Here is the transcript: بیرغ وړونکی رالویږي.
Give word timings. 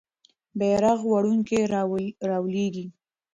بیرغ 0.59 0.99
وړونکی 1.11 1.57
رالویږي. 2.29 2.85